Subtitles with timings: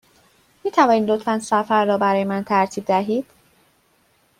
[0.63, 3.25] می توانید لطفاً سفر را برای من ترتیب دهید؟